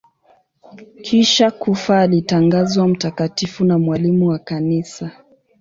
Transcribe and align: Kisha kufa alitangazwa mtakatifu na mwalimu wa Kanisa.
Kisha 1.01 1.51
kufa 1.51 2.01
alitangazwa 2.01 2.87
mtakatifu 2.87 3.65
na 3.65 3.79
mwalimu 3.79 4.27
wa 4.27 4.39
Kanisa. 4.39 5.11